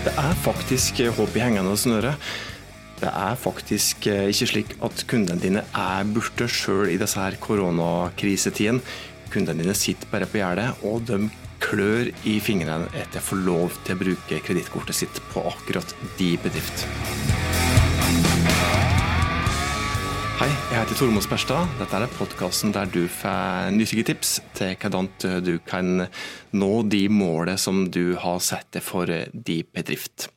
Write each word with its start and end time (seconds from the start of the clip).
Det 0.00 0.12
er 0.16 0.38
faktisk 0.40 1.02
håp 1.12 1.34
i 1.36 1.42
hengende 1.42 1.74
snøre. 1.76 2.14
Det 3.00 3.08
er 3.08 3.36
faktisk 3.36 4.06
eh, 4.08 4.30
ikke 4.32 4.46
slik 4.48 4.72
at 4.84 5.02
kundene 5.08 5.40
dine 5.40 5.62
er 5.76 6.08
borte 6.08 6.48
sjøl 6.48 6.88
i 6.92 6.96
disse 7.00 7.20
her 7.20 7.36
koronakrisetidene. 7.40 8.80
Kundene 9.32 9.60
dine 9.60 9.76
sitter 9.76 10.08
bare 10.08 10.28
på 10.28 10.40
gjerdet, 10.40 10.72
og 10.88 11.04
de 11.08 11.28
klør 11.60 12.08
i 12.28 12.38
fingrene 12.40 12.88
etter 12.96 13.20
å 13.20 13.26
få 13.28 13.40
lov 13.44 13.76
til 13.84 13.96
å 13.96 14.00
bruke 14.06 14.40
kredittkortet 14.46 15.02
sitt 15.02 15.20
på 15.34 15.44
akkurat 15.52 15.92
de 16.16 16.32
bedrift. 16.40 16.88
Hei, 20.40 20.46
jeg 20.48 20.78
heter 20.78 20.96
Tormod 20.96 21.20
Sperstad. 21.20 21.68
Dette 21.76 21.98
er 22.00 22.12
podkasten 22.16 22.70
der 22.72 22.88
du 22.88 23.02
får 23.12 23.74
nyttige 23.76 24.06
tips 24.08 24.38
til 24.56 24.70
hvordan 24.72 25.10
du 25.44 25.50
kan 25.68 26.06
nå 26.56 26.70
de 26.88 27.02
målene 27.12 27.60
som 27.60 27.82
du 27.92 28.14
har 28.16 28.38
satt 28.40 28.70
deg 28.72 28.80
for 28.80 29.04
de 29.04 29.58
bedrift. 29.68 30.30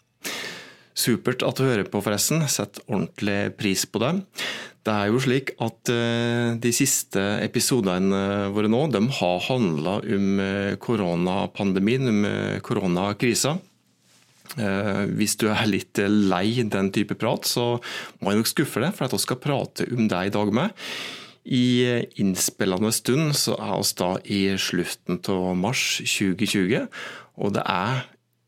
Supert 0.92 1.48
at 1.48 1.56
du 1.56 1.64
hører 1.64 1.88
på, 1.88 2.04
forresten. 2.04 2.44
Sett 2.52 2.82
ordentlig 2.84 3.56
pris 3.56 3.88
på 3.88 4.04
det. 4.04 4.12
Det 4.84 4.92
er 4.92 5.08
jo 5.08 5.24
slik 5.24 5.56
at 5.64 5.96
eh, 5.96 6.60
de 6.60 6.76
siste 6.76 7.24
episodene 7.40 8.50
våre 8.52 8.68
nå, 8.68 8.90
de 8.92 9.06
har 9.22 9.46
handla 9.48 10.02
om 10.04 10.44
eh, 10.44 10.76
koronapandemien, 10.84 12.12
om 12.12 12.26
eh, 12.28 12.58
koronakrisa. 12.60 13.56
Hvis 14.54 15.38
du 15.42 15.48
er 15.50 15.66
litt 15.70 15.98
lei 16.04 16.62
den 16.68 16.92
type 16.94 17.16
prat, 17.18 17.48
så 17.48 17.80
må 18.20 18.34
jeg 18.34 18.42
nok 18.42 18.52
skuffe 18.52 18.84
deg, 18.84 18.94
for 18.94 19.08
at 19.08 19.16
vi 19.16 19.22
skal 19.24 19.42
prate 19.42 19.88
om 19.96 20.10
deg 20.12 20.30
i 20.30 20.34
dag 20.36 20.52
med. 20.54 20.86
I 21.44 21.66
innspillende 22.22 22.92
stund 22.96 23.34
så 23.36 23.58
er 23.58 23.80
vi 23.82 23.96
da 24.00 24.12
i 24.24 24.42
slutten 24.62 25.20
av 25.34 25.56
mars 25.60 25.86
2020, 26.04 26.88
og 27.44 27.56
det 27.56 27.64
er 27.68 28.04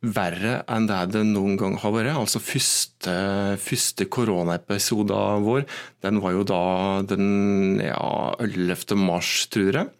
verre 0.05 0.59
enn 0.69 0.85
det 0.89 0.99
det 1.15 1.23
noen 1.27 1.57
gang 1.59 1.75
har 1.81 1.93
vært. 1.95 2.13
Altså 2.15 2.41
Første, 2.43 3.15
første 3.61 4.07
koronaepisoden 4.11 5.45
vår 5.45 5.65
den 6.05 6.21
var 6.23 6.35
jo 6.35 6.45
da 6.47 6.63
den 7.09 7.81
ja, 7.83 8.35
11. 8.39 8.95
mars, 8.99 9.47
tror 9.51 9.81
jeg. 9.81 9.91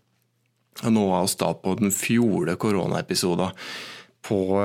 Og 0.84 0.92
nå 0.92 1.06
er 1.16 1.28
vi 1.28 1.40
da 1.42 1.52
på 1.60 1.76
den 1.80 1.94
fjorde 1.96 2.58
koronaepisoden. 2.62 3.56
På, 4.26 4.58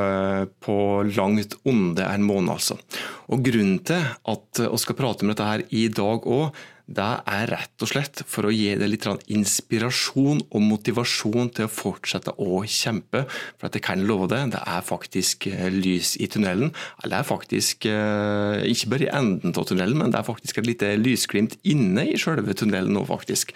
på, 0.64 0.74
langt 1.12 1.58
onde 1.68 2.06
en 2.06 2.22
måned, 2.24 2.54
altså. 2.54 2.78
Og 3.28 3.42
Grunnen 3.44 3.82
til 3.84 4.00
at 4.00 4.60
vi 4.62 4.78
skal 4.80 4.96
prate 4.96 5.26
om 5.26 5.32
dette 5.32 5.48
her 5.48 5.64
i 5.76 5.88
dag 5.92 6.24
òg, 6.24 6.54
det 6.90 7.06
er 7.30 7.46
rett 7.52 7.84
og 7.84 7.90
slett 7.92 8.22
for 8.26 8.48
å 8.48 8.50
gi 8.50 8.72
deg 8.78 8.90
litt 8.90 9.06
inspirasjon 9.30 10.40
og 10.42 10.64
motivasjon 10.64 11.52
til 11.54 11.68
å 11.68 11.70
fortsette 11.70 12.34
å 12.42 12.64
kjempe. 12.66 13.22
For 13.60 13.68
at 13.68 13.78
jeg 13.78 13.84
kan 13.86 14.02
love 14.08 14.26
deg, 14.32 14.50
det 14.56 14.62
er 14.64 14.82
faktisk 14.82 15.46
eh, 15.52 15.68
lys 15.70 16.16
i 16.18 16.26
tunnelen. 16.32 16.72
Eller 16.98 17.14
det 17.14 17.20
er 17.20 17.30
faktisk 17.30 17.86
eh, 17.90 18.66
ikke 18.72 18.90
bare 18.94 19.06
i 19.06 19.12
enden 19.20 19.54
av 19.54 19.68
tunnelen, 19.70 20.02
men 20.02 20.10
det 20.10 20.18
er 20.18 20.26
faktisk 20.26 20.58
et 20.58 20.70
lite 20.72 20.90
lysglimt 20.98 21.54
inne 21.62 22.08
i 22.10 22.18
selve 22.18 22.58
tunnelen 22.58 22.96
nå, 22.96 23.06
faktisk. 23.06 23.54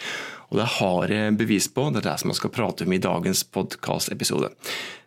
Og 0.52 0.60
det 0.60 0.70
har 0.76 1.10
jeg 1.10 1.38
bevis 1.40 1.66
på. 1.74 1.88
Det 1.90 2.04
er 2.04 2.12
det 2.12 2.18
som 2.22 2.30
jeg 2.30 2.38
skal 2.38 2.54
prate 2.54 2.86
om 2.86 2.94
i 2.94 3.02
dagens 3.02 3.42
podkastepisode. 3.50 4.54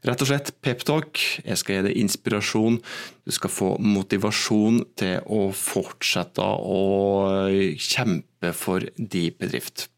Rett 0.07 0.23
og 0.23 0.29
slett 0.29 0.53
peptalk. 0.63 1.19
Jeg 1.43 1.59
skal 1.59 1.75
gi 1.75 1.85
deg 1.89 1.99
inspirasjon. 1.99 2.79
Du 3.27 3.33
skal 3.35 3.51
få 3.51 3.73
motivasjon 3.83 4.81
til 4.99 5.19
å 5.27 5.49
fortsette 5.51 6.43
å 6.43 6.81
kjempe 7.75 8.53
for 8.55 8.87
de 8.95 9.25
bedrift. 9.35 9.89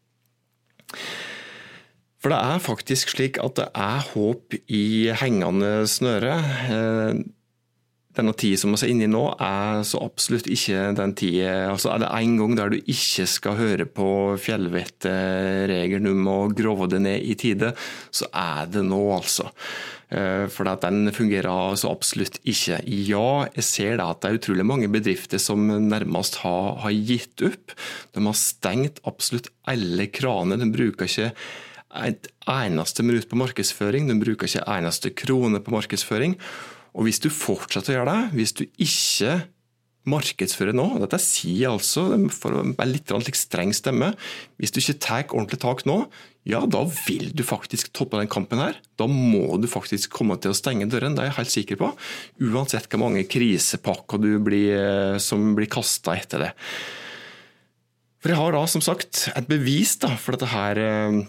For 2.20 2.34
det 2.34 2.40
er 2.42 2.64
faktisk 2.64 3.14
slik 3.14 3.38
at 3.40 3.54
det 3.60 3.68
er 3.70 4.02
håp 4.10 4.58
i 4.66 4.84
hengende 5.22 5.86
snøre. 5.88 6.34
Denne 8.16 8.32
tida 8.34 8.58
som 8.58 8.72
vi 8.74 8.80
er 8.82 8.90
inne 8.90 9.06
i 9.06 9.10
nå, 9.10 9.22
er 9.38 9.84
så 9.86 10.00
absolutt 10.02 10.48
ikke 10.50 10.88
den 10.98 11.12
tida 11.14 11.52
altså 11.70 11.92
Er 11.92 12.02
det 12.02 12.08
en 12.10 12.32
gang 12.40 12.56
der 12.58 12.72
du 12.72 12.80
ikke 12.80 13.26
skal 13.30 13.58
høre 13.60 13.86
på 13.86 14.08
fjellvettregelen 14.42 16.10
om 16.10 16.26
å 16.32 16.40
grove 16.56 16.90
det 16.90 17.00
ned 17.04 17.22
i 17.22 17.36
tide, 17.38 17.70
så 18.10 18.26
er 18.34 18.66
det 18.74 18.82
nå, 18.88 19.00
altså. 19.14 19.50
Eh, 20.10 20.48
for 20.50 20.66
den 20.82 21.12
fungerer 21.14 21.78
så 21.78 21.92
absolutt 21.92 22.40
ikke. 22.42 22.80
Ja, 23.06 23.46
jeg 23.54 23.66
ser 23.66 24.02
at 24.02 24.24
det 24.24 24.30
er 24.30 24.40
utrolig 24.40 24.66
mange 24.66 24.90
bedrifter 24.90 25.38
som 25.38 25.68
nærmest 25.68 26.40
har, 26.42 26.80
har 26.82 26.94
gitt 26.94 27.46
opp. 27.46 27.76
De 28.16 28.26
har 28.26 28.38
stengt 28.38 28.98
absolutt 29.06 29.52
alle 29.70 30.08
kraner. 30.10 30.58
De 30.58 30.70
bruker 30.74 31.06
ikke 31.06 31.30
et 32.00 32.28
eneste 32.50 33.02
minutt 33.06 33.30
på 33.30 33.38
markedsføring, 33.38 34.06
de 34.06 34.18
bruker 34.18 34.50
ikke 34.50 34.66
eneste 34.78 35.14
krone 35.14 35.62
på 35.62 35.74
markedsføring. 35.74 36.36
Og 36.94 37.06
hvis 37.06 37.22
du 37.22 37.30
fortsetter 37.32 37.94
å 37.94 37.98
gjøre 38.00 38.14
det, 38.14 38.36
hvis 38.38 38.54
du 38.58 38.64
ikke 38.82 39.40
markedsfører 40.10 40.74
nå, 40.74 40.86
dette 41.02 41.20
sier 41.22 41.66
jeg 41.66 41.70
altså 41.74 42.06
for 42.32 42.56
å 42.56 42.64
være 42.72 42.88
litt 42.94 43.36
streng 43.36 43.72
stemme, 43.76 44.14
hvis 44.60 44.72
du 44.72 44.80
ikke 44.80 45.00
tar 45.04 45.24
ordentlig 45.28 45.60
tak 45.62 45.84
nå, 45.88 46.02
ja, 46.48 46.62
da 46.64 46.80
vil 46.88 47.34
du 47.36 47.42
faktisk 47.44 47.90
toppe 47.92 48.16
den 48.16 48.30
kampen 48.32 48.62
her. 48.62 48.78
Da 48.96 49.04
må 49.10 49.58
du 49.60 49.68
faktisk 49.68 50.14
komme 50.16 50.38
til 50.40 50.54
å 50.54 50.56
stenge 50.56 50.88
døren, 50.88 51.14
det 51.14 51.26
er 51.26 51.28
jeg 51.28 51.36
helt 51.36 51.52
sikker 51.52 51.80
på. 51.82 51.90
Uansett 52.48 52.88
hvor 52.88 53.02
mange 53.04 53.26
krisepakker 53.28 54.40
blir, 54.40 54.72
eh, 54.72 55.18
som 55.20 55.52
blir 55.58 55.68
kasta 55.70 56.16
etter 56.16 56.46
det. 56.46 56.50
For 58.20 58.32
jeg 58.32 58.40
har 58.40 58.56
da 58.56 58.64
som 58.68 58.82
sagt 58.84 59.28
et 59.34 59.48
bevis 59.48 59.94
da, 60.00 60.14
for 60.16 60.36
dette 60.36 60.48
her 60.48 60.80
eh, 60.80 61.20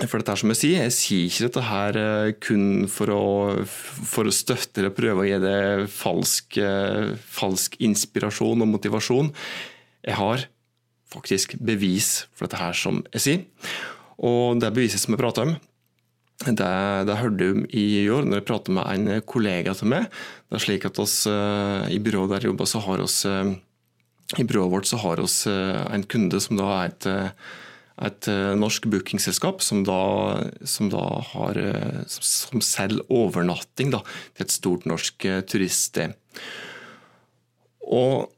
for 0.00 0.22
dette 0.22 0.32
er 0.32 0.40
som 0.40 0.52
Jeg 0.54 0.58
sier, 0.58 0.84
jeg 0.86 0.94
sier 0.96 1.24
ikke 1.28 1.46
dette 1.46 1.62
her 1.68 1.96
eh, 2.00 2.34
kun 2.40 2.86
for 2.88 3.12
å, 3.12 3.24
for 3.68 4.28
å 4.28 4.32
støtte 4.32 4.80
eller 4.80 4.94
prøve 4.96 5.20
å 5.20 5.26
gi 5.28 5.40
det 5.42 5.88
falsk, 5.92 6.56
eh, 6.56 7.10
falsk, 7.20 7.76
inspirasjon 7.84 8.64
og 8.64 8.70
motivasjon. 8.70 9.28
Jeg 10.08 10.16
har 10.16 10.46
faktisk 11.12 11.58
bevis 11.60 12.22
for 12.32 12.46
dette 12.46 12.62
her, 12.62 12.78
som 12.78 13.02
jeg 13.12 13.24
sier. 13.26 13.42
Og 14.24 14.62
det 14.62 14.70
beviset 14.72 15.02
som 15.02 15.12
jeg 15.12 15.20
prater 15.20 15.44
om, 15.44 15.52
det, 16.42 16.70
det 17.06 17.18
hørte 17.20 17.44
jeg 17.44 17.54
om 17.58 17.66
i 17.68 17.84
år 18.10 18.24
når 18.26 18.40
jeg 18.40 18.46
pratet 18.48 18.76
med 18.78 18.88
en 18.94 19.26
kollega 19.28 19.74
til 19.76 19.92
meg. 19.92 20.06
Det 20.48 20.56
er 20.56 20.64
slik 20.64 20.86
at 20.88 21.02
oss, 21.04 21.18
eh, 21.28 21.90
I 21.92 22.00
byrået 22.00 22.32
der 22.32 22.46
jeg 22.46 22.54
jobber, 22.54 22.70
så 22.70 22.80
har 22.86 23.04
oss, 23.04 23.18
i 23.28 24.46
byrået 24.48 24.72
vårt 24.72 24.88
så 24.88 25.02
har 25.04 25.20
oss 25.20 25.42
en 25.44 26.06
kunde 26.08 26.40
som 26.40 26.56
da 26.56 26.70
er 26.78 26.94
et 26.94 27.10
et 28.06 28.28
eh, 28.30 28.52
norsk 28.58 28.88
bookingselskap 28.90 29.62
som 29.64 29.82
da, 29.86 30.02
som 30.66 30.90
da 30.92 31.04
har 31.32 31.58
eh, 31.60 32.02
som 32.10 32.62
selger 32.64 33.04
overnatting 33.12 33.92
da, 33.94 34.02
til 34.34 34.46
et 34.46 34.54
stort 34.54 34.86
norsk 34.90 35.26
eh, 35.28 35.42
turiststed. 35.46 36.16
Og 37.92 38.30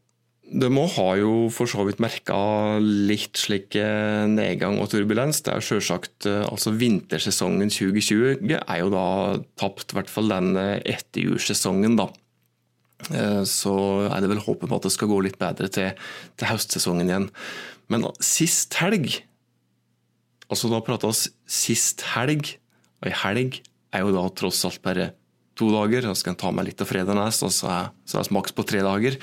de 0.54 0.68
må 0.70 0.84
ha 0.92 1.06
jo 1.16 1.48
for 1.52 1.70
så 1.70 1.86
vidt 1.88 2.02
merka 2.04 2.36
litt 2.78 3.40
slik 3.40 3.74
nedgang 3.74 4.76
og 4.78 4.90
turbulens. 4.92 5.40
Det 5.42 5.54
er 5.54 5.64
selvsagt, 5.64 6.28
altså 6.28 6.74
Vintersesongen 6.78 7.72
2020 7.72 8.52
er 8.60 8.78
jo 8.82 8.90
da 8.92 9.06
tapt, 9.58 9.88
i 9.90 9.98
hvert 9.98 10.12
fall 10.12 10.28
den 10.30 10.52
etterjulssesongen. 10.60 11.96
da. 11.98 12.06
Så 13.48 13.74
er 14.04 14.20
det 14.20 14.30
vel 14.30 14.44
håpet 14.44 14.68
på 14.68 14.78
at 14.78 14.86
det 14.86 14.94
skal 14.94 15.10
gå 15.10 15.22
litt 15.24 15.40
bedre 15.40 15.72
til, 15.72 15.96
til 16.36 16.52
høstsesongen 16.52 17.10
igjen. 17.10 17.30
Men 17.90 18.06
sist 18.22 18.76
helg 18.84 19.24
Altså, 20.52 20.70
da 20.72 20.80
prata 20.84 21.10
vi 21.10 21.32
sist 21.50 22.04
helg, 22.14 22.56
og 23.00 23.10
ei 23.10 23.16
helg 23.24 23.60
er 23.94 24.04
jo 24.04 24.14
da 24.14 24.24
tross 24.36 24.64
alt 24.68 24.82
bare 24.84 25.12
to 25.58 25.70
dager. 25.72 26.08
Da 26.08 26.14
skal 26.18 26.34
jeg 26.34 26.42
ta 26.42 26.50
meg 26.54 26.68
litt 26.70 26.82
av 26.82 26.90
fredagen 26.90 27.22
og 27.24 27.32
så 27.54 27.70
er 27.70 27.92
det 28.12 28.34
maks 28.34 28.52
på 28.56 28.66
tre 28.66 28.80
dager. 28.84 29.18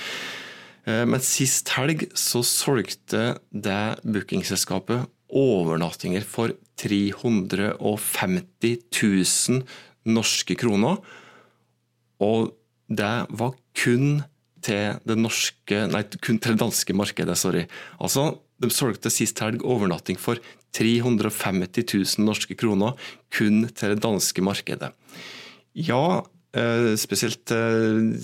Eh, 0.88 1.06
men 1.06 1.22
sist 1.24 1.70
helg 1.76 2.08
så 2.18 2.42
solgte 2.48 3.36
det 3.52 3.84
bookingselskapet 4.06 5.10
overnattinger 5.32 6.26
for 6.28 6.52
350 6.82 8.78
000 8.92 9.64
norske 10.12 10.56
kroner. 10.60 10.98
Og 12.22 12.52
det 12.92 13.26
var 13.30 13.56
kun 13.78 14.24
til 14.62 15.00
det 15.08 15.18
norske 15.18 15.88
Nei, 15.90 16.04
kun 16.22 16.38
til 16.42 16.54
det 16.54 16.62
danske 16.62 16.94
markedet, 16.94 17.38
sorry. 17.40 17.66
Altså, 18.02 18.42
de 18.62 18.70
solgte 18.74 19.10
sist 19.14 19.40
helg 19.42 19.64
overnatting 19.66 20.20
for 20.22 20.38
350 20.76 21.86
000 22.18 22.26
norske 22.28 22.56
kroner 22.60 22.96
kun 23.34 23.66
til 23.70 23.96
det 23.96 24.04
danske 24.04 24.44
markedet. 24.44 24.92
Ja, 25.78 26.24
eh, 26.56 26.94
spesielt 27.00 27.52
eh, 27.56 28.16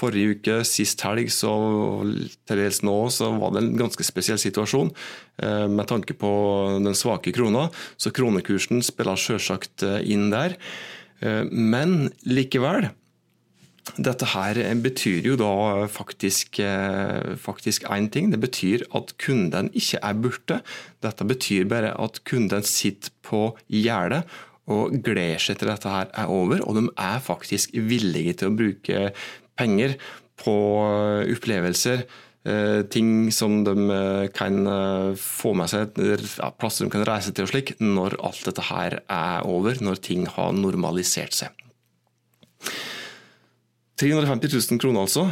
forrige 0.00 0.36
uke, 0.36 0.60
sist 0.64 1.02
helg, 1.04 1.28
så 1.34 1.50
til 2.48 2.62
dels 2.62 2.80
nå, 2.86 2.96
så 3.12 3.32
var 3.36 3.52
det 3.54 3.64
en 3.64 3.74
ganske 3.78 4.06
spesiell 4.06 4.40
situasjon 4.40 4.92
eh, 5.42 5.66
med 5.68 5.90
tanke 5.90 6.16
på 6.18 6.32
den 6.80 6.96
svake 6.98 7.34
krona. 7.36 7.68
Så 8.00 8.14
kronekursen 8.16 8.82
spiller 8.86 9.20
selvsagt 9.20 9.86
inn 10.02 10.30
der. 10.32 10.56
Men 11.20 12.08
likevel 12.24 12.86
dette 13.96 14.28
her 14.32 14.58
betyr 14.82 15.26
jo 15.30 15.36
da 15.40 15.86
faktisk 15.90 16.60
én 16.60 18.08
ting. 18.12 18.30
Det 18.30 18.40
betyr 18.40 18.86
at 18.94 19.14
kunden 19.18 19.70
ikke 19.74 19.98
er 20.02 20.14
borte. 20.14 20.60
Dette 21.02 21.26
betyr 21.26 21.68
bare 21.70 21.92
at 21.98 22.22
kunden 22.28 22.62
sitter 22.62 23.10
på 23.26 23.56
gjerdet 23.68 24.24
og 24.70 24.94
gleder 25.02 25.40
seg 25.42 25.58
til 25.58 25.70
dette 25.72 25.90
her 25.90 26.10
er 26.14 26.30
over, 26.30 26.60
og 26.62 26.76
de 26.78 26.88
er 26.94 27.22
faktisk 27.24 27.72
villige 27.74 28.36
til 28.38 28.50
å 28.50 28.56
bruke 28.56 29.06
penger 29.58 29.96
på 30.40 30.56
opplevelser. 31.34 32.04
Eh, 32.48 32.82
ting 32.88 33.28
som 33.36 33.58
de 33.66 33.74
eh, 33.92 34.26
kan 34.32 34.62
eh, 34.64 35.10
få 35.20 35.52
med 35.52 35.68
seg, 35.68 35.98
plasser 36.56 36.86
de 36.86 36.92
kan 36.94 37.04
reise 37.04 37.34
til 37.36 37.44
og 37.44 37.50
slik, 37.50 37.74
når 37.84 38.16
alt 38.24 38.46
dette 38.48 38.64
her 38.70 38.96
er 39.04 39.44
over, 39.44 39.76
når 39.84 40.00
ting 40.06 40.24
har 40.38 40.54
normalisert 40.56 41.36
seg. 41.36 41.66
350 44.00 44.56
000 44.56 44.80
kroner 44.80 45.04
altså, 45.04 45.26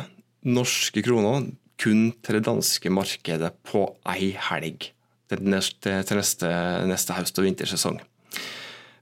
norske 0.45 1.03
kroner, 1.05 1.49
kun 1.79 2.09
til 2.27 2.39
det 2.39 2.45
danske 2.49 2.91
markedet 2.91 3.53
på 3.67 3.85
ei 4.11 4.33
helg 4.49 4.91
til 5.29 5.45
neste, 5.45 5.99
til 6.09 6.19
neste, 6.19 6.49
neste 6.89 7.17
høst- 7.17 7.39
og 7.39 7.47
vintersesong. 7.47 8.01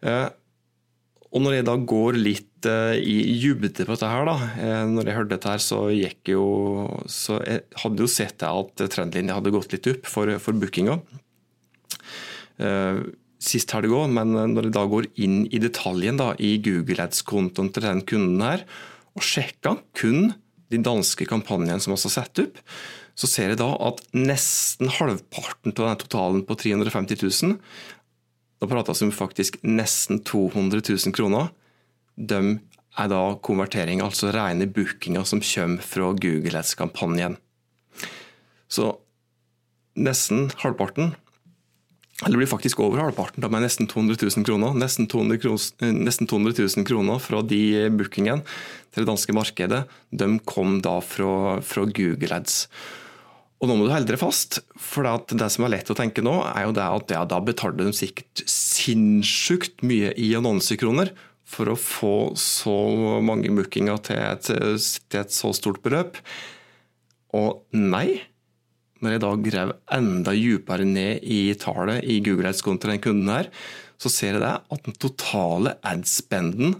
Eh, 0.07 0.29
og 1.33 1.43
når 1.43 1.59
jeg 1.59 1.67
da 1.69 1.77
går 1.93 2.19
litt 2.19 2.69
eh, 2.69 2.97
i 3.01 3.37
dybde 3.43 3.87
på 3.87 3.95
dette 3.95 4.11
her, 4.11 4.27
da, 4.29 4.37
eh, 4.61 4.83
når 4.91 5.09
jeg 5.09 5.19
hørte 5.19 5.33
dette 5.35 5.53
her, 5.55 5.63
så 5.63 5.81
gikk 5.95 6.33
jo 6.35 6.47
Så 7.11 7.39
jeg 7.45 7.65
hadde 7.83 8.03
jo 8.03 8.11
sett 8.11 8.43
at 8.47 8.87
trendlinja 8.93 9.39
hadde 9.39 9.55
gått 9.55 9.73
litt 9.75 9.89
opp 9.93 10.11
for, 10.11 10.33
for 10.43 10.59
bookinga. 10.59 10.99
Sist 13.47 13.73
helg 13.77 13.93
òg, 13.93 14.09
men 14.17 14.33
når 14.55 14.69
jeg 14.69 14.75
da 14.75 14.85
går 14.89 15.09
inn 15.23 15.43
i 15.53 15.61
detaljen 15.61 16.19
da, 16.19 16.33
i 16.41 16.57
Google 16.65 17.05
Ads-kontoen 17.05 17.69
til 17.71 17.85
den 17.85 18.01
kunden 18.09 18.41
her, 18.43 18.65
og 19.17 19.25
sjekka 19.25 19.79
kun 19.97 20.35
de 20.73 20.81
danske 20.83 21.27
kampanjene 21.29 21.81
som 21.81 21.93
vi 21.95 21.99
har 21.99 22.13
satt 22.13 22.43
opp, 22.43 22.61
så 23.17 23.29
ser 23.31 23.53
jeg 23.53 23.61
da 23.63 23.71
at 23.87 24.03
nesten 24.17 24.91
halvparten 24.93 25.73
av 25.73 25.87
den 25.89 26.01
totalen 26.03 26.43
på 26.47 26.57
350 26.61 27.23
000, 27.23 27.57
da 28.61 28.69
prates 28.69 29.01
det 29.01 29.09
om 29.09 29.15
faktisk 29.15 29.59
nesten 29.65 30.21
200 30.25 30.83
000 30.85 31.15
kroner, 31.17 31.51
de 32.17 32.59
er 32.97 33.11
da 33.13 33.23
konvertering, 33.45 34.01
altså 34.05 34.33
rene 34.33 34.69
bookinger 34.73 35.27
som 35.29 35.43
kommer 35.45 35.85
fra 35.85 36.13
Google 36.17 36.61
Ads-kampanjen. 36.61 37.37
Så 38.73 38.95
nesten 39.97 40.49
halvparten, 40.63 41.15
eller 42.25 42.41
blir 42.41 42.49
faktisk 42.49 42.81
over 42.81 43.03
halvparten, 43.03 43.43
da 43.45 43.51
med 43.53 43.67
nesten 43.67 43.89
200 43.91 44.17
000 44.23 44.47
kroner. 44.49 44.77
Nesten 44.79 45.09
200, 45.11 45.41
kroner, 45.43 45.93
nesten 45.93 46.29
200 46.31 46.55
000 46.65 46.87
kroner 46.89 47.21
fra 47.21 47.43
de 47.45 47.91
bookingene 47.93 48.41
til 48.95 49.05
det 49.05 49.11
danske 49.11 49.35
markedet, 49.37 49.83
de 50.17 50.29
kom 50.49 50.79
da 50.85 50.97
fra, 51.05 51.59
fra 51.61 51.85
Google 51.85 52.33
Ads. 52.33 52.63
Og 53.61 53.69
nå 53.69 53.77
må 53.77 53.85
du 53.85 53.93
holde 53.93 54.09
deg 54.09 54.21
fast, 54.21 54.63
for 54.81 55.05
det 55.05 55.49
som 55.53 55.67
er 55.67 55.75
lett 55.77 55.93
å 55.93 55.97
tenke 55.97 56.25
nå, 56.25 56.39
er 56.49 56.65
jo 56.65 56.75
det 56.77 56.89
at 56.89 57.13
ja, 57.13 57.23
da 57.29 57.41
betalte 57.45 57.85
de 57.85 57.93
sikkert 57.97 58.45
sinnssykt 58.49 59.85
mye 59.85 60.13
i 60.17 60.31
annonsekroner 60.37 61.13
for 61.47 61.71
å 61.71 61.79
få 61.79 62.17
så 62.41 62.75
mange 63.25 63.53
bookinger 63.55 64.01
til 64.09 64.21
et, 64.25 64.49
til 64.49 65.21
et 65.21 65.37
så 65.37 65.53
stort 65.57 65.83
beløp. 65.85 66.17
Og 67.37 67.63
nei, 67.77 68.25
når 69.02 69.10
jeg 69.12 69.20
da 69.22 69.31
grev 69.44 69.69
enda 69.96 70.32
dypere 70.37 70.84
ned 70.88 71.12
i 71.22 71.54
tallet 71.60 72.04
i 72.08 72.20
Google 72.25 72.48
Ads-kontoen 72.50 72.81
til 72.82 72.90
den 72.94 73.04
kunden 73.04 73.28
her, 73.32 73.46
så 74.00 74.08
ser 74.12 74.32
jeg 74.37 74.43
det 74.44 74.56
at 74.72 74.82
den 74.87 74.96
totale 75.00 75.70
ad-spenden, 75.87 76.70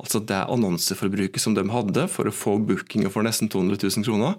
altså 0.00 0.18
det 0.20 0.48
annonseforbruket 0.52 1.40
som 1.42 1.54
de 1.56 1.62
hadde 1.72 2.02
for 2.12 2.24
å 2.28 2.34
få 2.34 2.52
bookinger 2.68 3.10
for 3.12 3.22
nesten 3.26 3.48
200 3.52 3.76
000 3.80 4.04
kroner, 4.08 4.32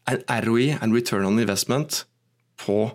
En 0.07 0.21
ROI, 0.45 0.75
en 0.79 0.93
return 0.93 1.25
on 1.27 1.41
investment, 1.41 2.05
på 2.61 2.85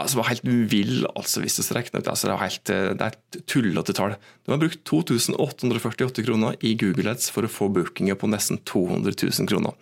altså, 0.00 0.18
var 0.20 0.30
helt 0.30 0.46
vill, 0.72 1.06
altså, 1.14 1.42
hvis 1.44 1.58
det 1.60 1.76
regner 1.76 2.02
ut. 2.02 2.10
Altså, 2.12 2.28
det, 2.28 2.34
er 2.34 2.44
helt, 2.44 2.72
eh, 2.72 2.88
det 2.96 3.06
er 3.06 3.16
et 3.16 3.40
tullete 3.48 3.96
tall. 3.96 4.16
De 4.44 4.54
har 4.54 4.62
brukt 4.62 4.82
2848 4.88 6.24
kroner 6.26 6.56
i 6.66 6.74
Google 6.80 7.12
Ads 7.14 7.30
for 7.34 7.46
å 7.46 7.52
få 7.52 7.68
bookinger 7.72 8.18
på 8.18 8.30
nesten 8.32 8.60
200 8.64 9.14
000 9.22 9.50
kroner. 9.50 9.76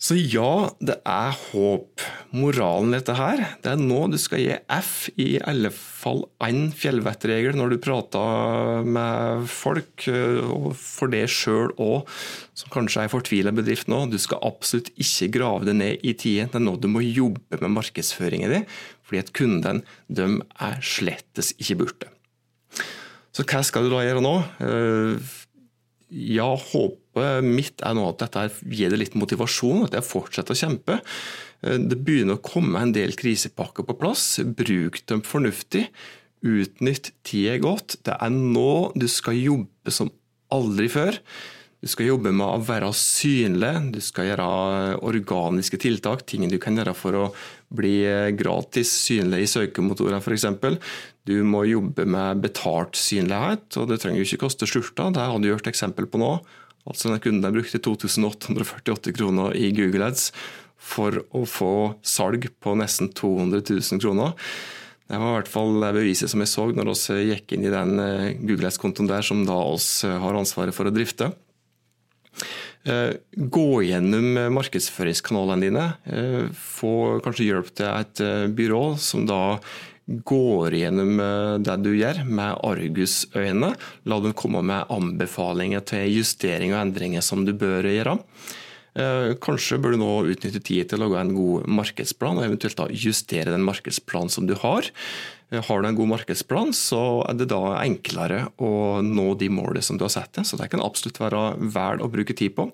Så 0.00 0.16
ja, 0.16 0.70
det 0.80 0.94
er 1.04 1.34
håp. 1.50 2.00
Moralen 2.32 2.94
i 2.94 2.96
dette 2.96 3.12
her, 3.18 3.40
det 3.60 3.68
er 3.74 3.80
nå 3.82 4.06
du 4.08 4.16
skal 4.20 4.40
gi 4.40 4.54
F 4.72 5.10
i 5.20 5.34
alle 5.44 5.68
fall 5.74 6.22
én 6.46 6.70
fjellvettregel 6.72 7.58
når 7.58 7.74
du 7.74 7.82
prater 7.84 8.86
med 8.86 9.44
folk, 9.52 10.06
eh, 10.08 10.38
og 10.40 10.70
for 10.78 11.12
det 11.12 11.26
sjøl 11.28 11.74
òg, 11.76 12.08
som 12.56 12.72
kanskje 12.72 13.02
er 13.02 13.10
ei 13.10 13.12
fortvila 13.12 13.52
bedrift 13.52 13.90
nå. 13.92 14.06
Du 14.08 14.16
skal 14.22 14.40
absolutt 14.48 14.88
ikke 14.96 15.28
grave 15.36 15.68
det 15.68 15.76
ned 15.82 16.00
i 16.00 16.16
tiden. 16.16 16.48
Det 16.48 16.62
er 16.62 16.64
nå 16.64 16.78
du 16.80 16.88
må 16.88 17.04
jobbe 17.04 17.60
med 17.60 17.76
markedsføringen 17.76 18.56
din, 18.56 18.66
fordi 19.04 19.20
at 19.20 19.34
kundene 19.36 19.84
de 20.08 20.30
er 20.64 20.80
slettes 20.80 21.52
ikke 21.58 21.82
borte. 21.82 22.08
Så 23.36 23.44
hva 23.44 23.60
skal 23.66 23.84
du 23.84 23.92
da 23.92 24.00
gjøre 24.06 24.24
nå? 24.24 24.34
Ja, 26.10 26.48
ja, 26.48 26.88
håpet 27.20 27.44
mitt 27.46 27.84
er 27.84 27.96
nå 27.96 28.06
at 28.10 28.22
dette 28.24 28.48
gir 28.68 28.90
deg 28.92 29.02
litt 29.02 29.18
motivasjon, 29.18 29.86
at 29.86 29.96
jeg 29.96 30.06
fortsetter 30.06 30.56
å 30.56 30.60
kjempe. 30.60 30.98
Eh, 31.62 31.78
det 31.78 32.00
begynner 32.00 32.38
å 32.38 32.44
komme 32.44 32.80
en 32.80 32.94
del 32.96 33.14
krisepakker 33.18 33.86
på 33.86 33.98
plass. 34.00 34.40
Bruk 34.44 35.02
dem 35.06 35.22
fornuftig. 35.22 35.88
Utnytt 36.40 37.12
tida 37.26 37.58
godt. 37.60 37.98
Det 38.06 38.16
er 38.16 38.30
nå 38.32 38.92
du 38.96 39.08
skal 39.08 39.36
jobbe 39.36 39.92
som 39.92 40.12
aldri 40.50 40.88
før. 40.90 41.18
Du 41.80 41.88
skal 41.88 42.10
jobbe 42.10 42.28
med 42.36 42.44
å 42.44 42.60
være 42.60 42.90
synlig, 42.92 43.72
du 43.94 44.02
skal 44.04 44.26
gjøre 44.28 44.48
organiske 45.08 45.78
tiltak, 45.80 46.26
ting 46.28 46.44
du 46.52 46.58
kan 46.60 46.76
gjøre 46.76 46.92
for 46.92 47.16
å 47.16 47.22
bli 47.72 48.02
gratis 48.36 48.92
synlig 49.06 49.46
i 49.46 49.48
søkemotorene 49.48 50.20
f.eks. 50.20 50.76
Du 51.24 51.38
må 51.48 51.62
jobbe 51.64 52.04
med 52.04 52.42
betalt 52.44 53.00
synlighet, 53.00 53.64
og 53.80 53.88
det 53.88 54.02
trenger 54.02 54.20
jo 54.20 54.28
ikke 54.28 54.42
koste 54.44 54.68
skjorta. 54.68 55.08
Det 55.08 55.24
har 55.24 55.40
du 55.40 55.48
gjort 55.48 55.72
eksempel 55.72 56.10
på 56.10 56.20
nå. 56.20 56.34
Altså 56.88 57.10
den 57.10 57.22
Kunden 57.22 57.54
brukte 57.54 57.80
2848 57.82 59.14
kroner 59.16 59.56
i 59.58 59.70
Google 59.76 60.08
Ads 60.10 60.30
for 60.80 61.20
å 61.36 61.44
få 61.48 61.72
salg 62.06 62.48
på 62.62 62.74
nesten 62.78 63.10
200 63.12 63.60
000 63.68 64.00
kroner. 64.02 64.32
Det 65.10 65.18
var 65.18 65.34
i 65.34 65.38
hvert 65.40 65.50
fall 65.50 65.76
beviset 65.90 66.30
som 66.30 66.40
jeg 66.40 66.52
så 66.52 66.68
når 66.70 66.92
vi 66.94 67.28
gikk 67.32 67.56
inn 67.56 67.66
i 67.66 67.74
den 67.74 68.00
eh, 68.00 68.26
Google 68.40 68.70
Ads-kontoen 68.70 69.10
der 69.10 69.26
som 69.26 69.42
da 69.44 69.58
oss 69.58 70.06
har 70.06 70.38
ansvaret 70.38 70.74
for 70.76 70.88
å 70.88 70.94
drifte. 70.94 71.32
Eh, 72.88 73.12
gå 73.36 73.82
gjennom 73.84 74.38
markedsføringskanalene 74.56 75.66
dine. 75.66 75.86
Eh, 76.08 76.46
få 76.56 77.20
kanskje 77.24 77.50
hjelp 77.50 77.68
til 77.76 77.90
et 77.90 78.22
eh, 78.24 78.46
byrå 78.48 78.84
som 78.96 79.26
da 79.28 79.58
går 80.26 80.74
gjennom 80.80 81.20
det 81.62 81.76
du 81.84 81.92
gjør 81.94 82.22
med 82.26 82.58
argusøyne. 82.66 83.74
La 84.10 84.18
dem 84.22 84.34
komme 84.36 84.62
med 84.66 84.90
anbefalinger 84.90 85.84
til 85.92 86.08
justering 86.18 86.74
og 86.74 86.82
endringer 86.82 87.24
som 87.24 87.46
du 87.46 87.54
bør 87.56 87.86
gjøre. 87.90 88.16
Kanskje 89.40 89.78
bør 89.78 89.94
du 89.94 90.00
nå 90.02 90.14
utnytte 90.32 90.62
tid 90.66 90.88
til 90.90 90.98
å 90.98 91.04
lage 91.06 91.20
en 91.22 91.36
god 91.36 91.68
markedsplan, 91.70 92.40
og 92.40 92.48
eventuelt 92.48 92.80
justere 92.90 93.52
den 93.54 93.62
markedsplanen 93.62 94.32
som 94.34 94.48
du 94.50 94.56
har. 94.58 94.90
Har 95.50 95.82
du 95.82 95.86
en 95.88 95.98
god 95.98 96.10
markedsplan, 96.10 96.74
så 96.74 97.22
er 97.26 97.38
det 97.38 97.48
da 97.50 97.62
enklere 97.80 98.48
å 98.62 98.98
nå 99.02 99.28
de 99.38 99.48
målene 99.50 99.82
som 99.82 99.98
du 99.98 100.04
har 100.06 100.12
satt 100.14 100.34
deg. 100.36 100.46
Så 100.46 100.58
det 100.58 100.68
kan 100.74 100.82
absolutt 100.82 101.22
være 101.22 101.54
vel 101.70 102.02
å 102.02 102.10
bruke 102.10 102.34
tid 102.38 102.54
på. 102.58 102.66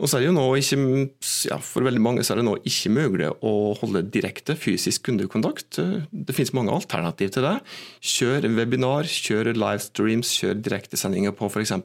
Og 0.00 0.08
så 0.08 0.16
er 0.16 0.22
det 0.22 0.30
jo 0.30 0.36
nå 0.36 0.44
ikke, 0.56 0.78
ja, 1.50 1.58
For 1.60 1.84
veldig 1.84 2.00
mange 2.00 2.24
så 2.24 2.32
er 2.32 2.40
det 2.40 2.46
nå 2.46 2.54
ikke 2.68 2.92
mulig 2.94 3.28
å 3.44 3.52
holde 3.82 4.06
direkte 4.08 4.56
fysisk 4.56 5.04
kundekontakt. 5.10 5.76
Det 6.10 6.36
finnes 6.36 6.54
mange 6.56 6.72
alternativ 6.72 7.34
til 7.34 7.44
det. 7.44 7.56
Kjør 8.00 8.48
webinar, 8.56 9.08
kjør 9.08 9.52
livestreams, 9.52 10.32
kjør 10.40 10.56
direktesendinger 10.64 11.36
på 11.36 11.50
f.eks. 11.52 11.76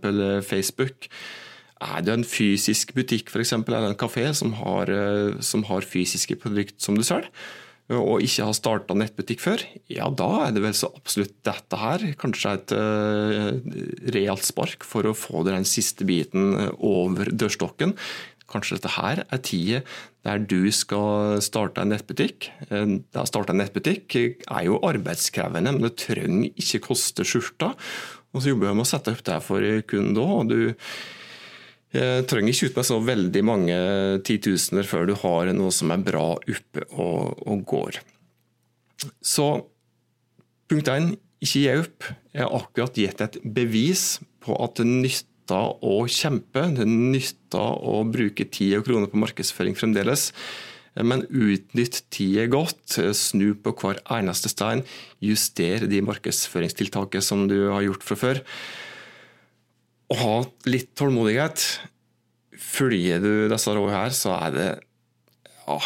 Facebook. 0.47 1.09
Er 1.83 2.07
det 2.07 2.15
en 2.15 2.23
fysisk 2.23 2.95
butikk 2.95 3.29
for 3.33 3.43
eksempel, 3.43 3.75
eller 3.75 3.91
en 3.91 3.99
kafé 3.99 4.29
som 4.37 4.55
har, 4.61 4.91
som 5.43 5.67
har 5.67 5.83
fysiske 5.83 6.39
produkter 6.39 6.79
som 6.87 6.95
du 6.95 7.03
selger, 7.03 7.27
og 7.93 8.23
ikke 8.25 8.47
har 8.47 8.55
starta 8.57 8.95
nettbutikk 8.97 9.43
før, 9.43 9.61
ja 9.93 10.07
da 10.09 10.29
er 10.47 10.55
det 10.55 10.63
vel 10.63 10.73
så 10.73 10.89
absolutt 10.97 11.35
dette 11.45 11.77
her 11.77 12.05
kanskje 12.17 12.53
et 12.57 12.73
uh, 12.73 13.51
realt 14.15 14.45
spark 14.47 14.87
for 14.87 15.05
å 15.05 15.13
få 15.13 15.43
den 15.45 15.67
siste 15.69 16.07
biten 16.07 16.55
over 16.79 17.29
dørstokken. 17.29 17.93
Kanskje 18.49 18.79
dette 18.79 18.93
her 18.95 19.21
er 19.25 19.41
tida 19.45 19.83
der 20.25 20.41
du 20.41 20.71
skal 20.73 21.37
starte 21.45 21.83
en 21.83 21.91
nettbutikk. 21.93 22.49
Eh, 22.69 22.85
det 23.13 23.21
å 23.21 23.27
starte 23.29 23.53
en 23.53 23.61
nettbutikk 23.61 24.15
er 24.17 24.63
jo 24.65 24.79
arbeidskrevende, 24.85 25.75
men 25.75 25.85
det 25.85 25.95
trenger 26.01 26.49
ikke 26.61 26.81
koste 26.87 27.25
skjorta. 27.25 27.73
Og 28.33 28.41
så 28.41 28.51
jobber 28.51 28.71
jeg 28.71 28.79
med 28.79 28.85
å 28.85 28.89
sette 28.89 29.13
opp 29.13 29.21
det 29.25 29.37
for 29.45 29.69
kunden 29.89 30.17
da. 30.17 30.25
og 30.25 30.49
du 30.49 30.73
Jeg 31.95 32.25
trenger 32.27 32.51
ikke 32.51 32.69
ut 32.69 32.79
med 32.79 32.87
så 32.87 32.97
veldig 33.07 33.43
mange 33.47 33.77
titusener 34.27 34.87
før 34.87 35.07
du 35.07 35.15
har 35.21 35.51
noe 35.55 35.71
som 35.73 35.93
er 35.95 36.03
bra 36.03 36.25
oppe 36.35 36.83
og, 36.91 37.39
og 37.47 37.63
går. 37.71 38.01
Så 39.23 39.47
punkt 40.69 40.91
én, 40.91 41.13
ikke 41.43 41.61
gi 41.61 41.73
opp. 41.79 42.07
Jeg 42.33 42.43
har 42.43 42.55
akkurat 42.57 42.99
gitt 42.99 43.23
et 43.23 43.39
bevis 43.43 44.05
på 44.43 44.55
at 44.59 44.79
det 44.79 44.87
nytter 44.89 45.75
å 45.85 45.97
kjempe. 46.09 46.67
Det 46.75 46.87
nytter 46.89 47.83
å 47.85 47.99
bruke 48.09 48.47
tid 48.49 48.79
og 48.79 48.87
kroner 48.87 49.11
på 49.11 49.21
markedsføring 49.21 49.77
fremdeles. 49.77 50.31
Men 50.95 51.25
utnytt 51.27 52.03
tida 52.13 52.47
godt. 52.51 52.97
Snu 53.15 53.53
på 53.59 53.75
hver 53.81 54.01
eneste 54.17 54.51
stein. 54.51 54.83
Juster 55.23 55.87
de 55.91 56.01
markedsføringstiltakene 56.07 57.23
som 57.23 57.47
du 57.51 57.57
har 57.69 57.85
gjort 57.85 58.05
fra 58.07 58.19
før. 58.19 58.43
Og 60.13 60.19
ha 60.21 60.33
litt 60.69 60.91
tålmodighet. 60.97 61.63
Følger 62.61 63.21
du 63.23 63.31
disse 63.51 63.73
rådene 63.73 63.95
her, 63.95 64.13
så 64.15 64.35
er 64.37 64.53
det 64.55 64.67
ja, 65.65 65.79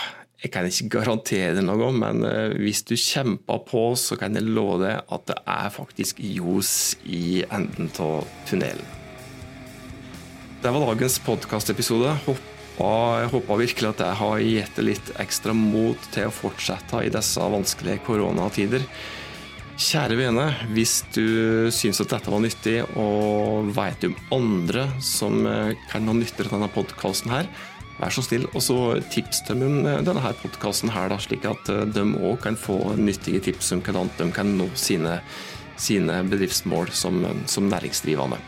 Jeg 0.44 0.52
kan 0.54 0.68
ikke 0.68 0.92
garantere 1.00 1.56
det 1.58 1.64
noe, 1.66 1.90
men 1.96 2.24
eh, 2.28 2.54
hvis 2.60 2.84
du 2.88 2.96
kjemper 2.96 3.60
på, 3.68 3.82
så 4.00 4.16
kan 4.20 4.36
jeg 4.36 4.48
love 4.48 4.80
deg 4.86 5.02
at 5.12 5.26
det 5.28 5.36
er 5.44 5.74
faktisk 5.76 6.22
ljos 6.24 6.72
i 7.04 7.42
enden 7.52 7.92
av 8.00 8.24
tunnelen. 8.48 8.96
Det 10.60 10.72
var 10.76 10.88
dagens 10.88 11.20
podkastepisode. 11.24 12.16
Jeg 12.80 13.32
håper 13.32 13.60
virkelig 13.60 13.90
at 13.90 14.02
jeg 14.06 14.20
har 14.22 14.42
gitt 14.44 14.80
deg 14.80 14.88
litt 14.88 15.12
ekstra 15.20 15.56
mot 15.56 16.08
til 16.14 16.28
å 16.28 16.36
fortsette 16.36 17.04
i 17.04 17.12
disse 17.12 17.44
vanskelige 17.56 18.04
koronatider. 18.08 18.84
Kjære 19.80 20.18
vene, 20.20 20.44
hvis 20.76 20.98
du 21.16 21.70
syns 21.72 22.02
at 22.04 22.12
dette 22.12 22.32
var 22.32 22.42
nyttig, 22.44 22.82
og 23.00 23.70
vet 23.78 24.04
om 24.10 24.16
andre 24.36 24.90
som 25.00 25.46
eh, 25.48 25.72
kan 25.88 26.10
ha 26.10 26.16
nytte 26.18 26.44
av 26.44 26.52
denne 26.52 26.68
podkasten 26.74 27.32
her, 27.32 27.48
vær 28.00 28.12
så 28.12 28.24
snill 28.26 28.44
og 28.50 28.60
så 28.64 28.76
tips 29.14 29.46
dem 29.48 29.64
om 29.64 29.78
eh, 29.88 30.02
denne 30.04 30.34
podkasten 30.42 30.92
her, 30.92 31.08
da, 31.14 31.20
slik 31.24 31.48
at 31.48 31.72
eh, 31.72 31.86
de 31.96 32.04
òg 32.20 32.42
kan 32.44 32.60
få 32.60 32.76
nyttige 33.00 33.40
tips 33.48 33.72
om 33.78 33.86
hvordan 33.86 34.12
de 34.20 34.28
kan 34.36 34.52
nå 34.60 34.68
sine, 34.76 35.22
sine 35.80 36.20
bedriftsmål 36.28 36.92
som, 36.92 37.24
som 37.48 37.72
næringsdrivende. 37.72 38.42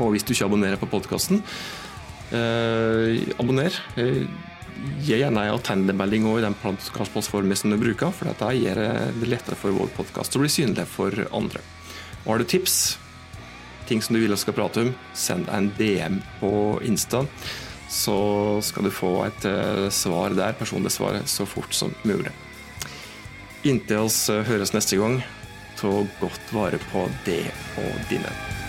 Og 0.00 0.14
hvis 0.14 0.24
du 0.24 0.32
ikke 0.32 0.48
abonnerer 0.48 0.80
på 0.80 0.88
podkasten, 0.88 1.44
Eh, 2.30 3.26
abonner. 3.42 3.74
Eh, 3.98 4.22
gi 5.00 5.18
gjerne 5.18 5.44
en 5.46 5.54
attendemelding 5.54 6.26
i 6.38 6.42
den 6.44 6.56
podkastplattformen 6.62 7.56
som 7.56 7.72
du 7.72 7.78
bruker, 7.80 8.12
for 8.14 8.30
dette 8.30 8.50
gjør 8.56 8.80
det 9.20 9.28
lettere 9.28 9.58
for 9.58 9.76
vår 9.76 9.92
podkast 9.96 10.36
å 10.36 10.42
bli 10.42 10.50
synlig 10.52 10.86
for 10.88 11.14
andre. 11.36 11.62
Og 12.24 12.32
Har 12.32 12.42
du 12.42 12.44
tips, 12.48 12.76
ting 13.88 14.02
som 14.02 14.14
du 14.14 14.20
vil 14.22 14.32
jeg 14.32 14.44
skal 14.44 14.56
prate 14.56 14.84
om, 14.84 14.92
send 15.16 15.48
en 15.52 15.70
DM 15.78 16.20
på 16.40 16.52
Insta. 16.86 17.24
Så 17.90 18.60
skal 18.62 18.86
du 18.86 18.92
få 18.94 19.16
et 19.26 19.48
uh, 19.50 19.88
svar 19.90 20.36
der, 20.38 20.54
personlig 20.54 20.94
svar, 20.94 21.18
så 21.26 21.48
fort 21.48 21.74
som 21.74 21.94
mulig. 22.06 22.32
Inntil 23.66 24.06
oss 24.06 24.22
høres 24.30 24.72
neste 24.76 25.00
gang, 25.00 25.18
ta 25.80 25.90
godt 26.22 26.54
vare 26.54 26.80
på 26.92 27.08
det 27.26 27.44
og 27.82 28.08
dine. 28.12 28.59